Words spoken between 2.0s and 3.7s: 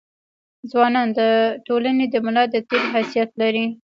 د ملا د تیر حيثيت لري.